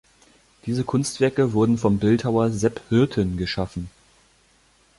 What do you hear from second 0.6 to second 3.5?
Diese Kunstwerke wurden vom Bildhauer Sepp Hürten